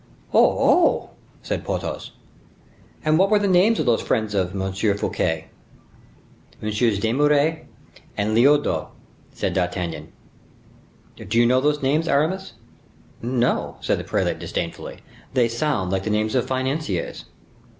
[0.33, 1.09] "Oh, oh!"
[1.43, 2.13] said Porthos;
[3.05, 4.73] "and what were the names of these friends of M.
[4.73, 5.45] Fouquet?"
[6.59, 6.99] "MM.
[6.99, 7.67] d'Eymeris
[8.17, 8.87] and Lyodot,"
[9.35, 10.11] said D'Artagnan.
[11.17, 12.53] "Do you know these names, Aramis?"
[13.21, 15.01] "No," said the prelate, disdainfully;
[15.35, 17.25] "they sound like the names of financiers."